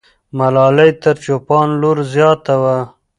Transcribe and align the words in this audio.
ملالۍ 0.37 0.91
تر 1.01 1.15
چوپان 1.23 1.67
لور 1.81 1.97
زیاته 2.13 2.53
وه. 2.61 2.77